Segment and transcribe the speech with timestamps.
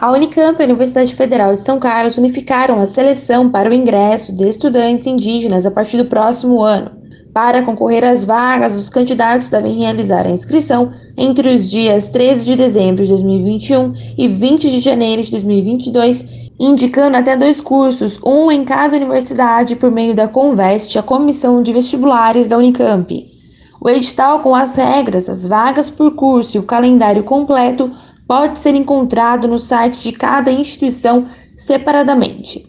[0.00, 4.34] A Unicamp e a Universidade Federal de São Carlos unificaram a seleção para o ingresso
[4.34, 6.92] de estudantes indígenas a partir do próximo ano.
[7.34, 12.56] Para concorrer às vagas, os candidatos devem realizar a inscrição entre os dias 13 de
[12.56, 18.64] dezembro de 2021 e 20 de janeiro de 2022, indicando até dois cursos, um em
[18.64, 23.28] cada universidade, por meio da Conveste, a Comissão de Vestibulares da Unicamp.
[23.78, 27.90] O edital com as regras, as vagas por curso e o calendário completo
[28.30, 31.26] pode ser encontrado no site de cada instituição
[31.56, 32.64] separadamente.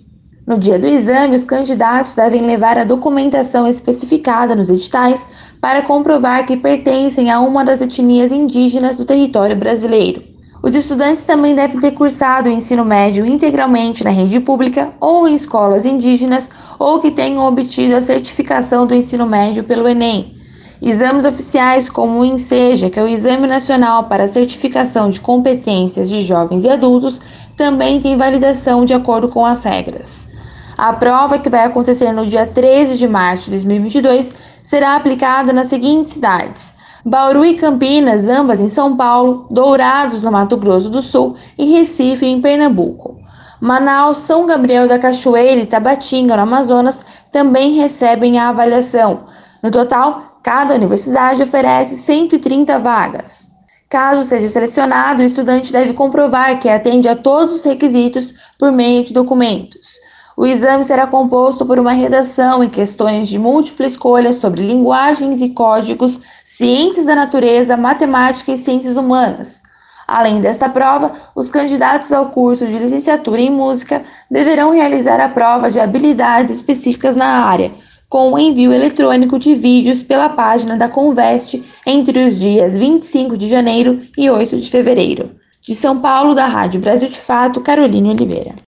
[0.47, 5.27] No dia do exame, os candidatos devem levar a documentação especificada nos editais
[5.61, 10.23] para comprovar que pertencem a uma das etnias indígenas do território brasileiro.
[10.63, 15.35] Os estudantes também devem ter cursado o ensino médio integralmente na rede pública ou em
[15.35, 16.49] escolas indígenas
[16.79, 20.40] ou que tenham obtido a certificação do ensino médio pelo Enem,
[20.81, 26.23] Exames oficiais como o INSEJA, que é o Exame Nacional para Certificação de Competências de
[26.23, 27.21] Jovens e Adultos,
[27.55, 30.27] também tem validação de acordo com as regras.
[30.75, 34.33] A prova, que vai acontecer no dia 13 de março de 2022,
[34.63, 36.73] será aplicada nas seguintes cidades:
[37.05, 42.25] Bauru e Campinas, ambas em São Paulo, Dourados, no Mato Grosso do Sul e Recife,
[42.25, 43.19] em Pernambuco.
[43.59, 49.25] Manaus, São Gabriel da Cachoeira e Tabatinga, no Amazonas, também recebem a avaliação.
[49.61, 53.51] No total, Cada universidade oferece 130 vagas.
[53.87, 59.05] Caso seja selecionado, o estudante deve comprovar que atende a todos os requisitos por meio
[59.05, 59.99] de documentos.
[60.35, 65.49] O exame será composto por uma redação em questões de múltipla escolha sobre linguagens e
[65.49, 69.61] códigos, ciências da natureza, matemática e ciências humanas.
[70.07, 75.69] Além desta prova, os candidatos ao curso de licenciatura em música deverão realizar a prova
[75.69, 77.71] de habilidades específicas na área,
[78.11, 83.47] com o envio eletrônico de vídeos pela página da Conveste entre os dias 25 de
[83.47, 85.31] janeiro e 8 de fevereiro.
[85.61, 88.53] De São Paulo, da Rádio Brasil de Fato, Caroline Oliveira.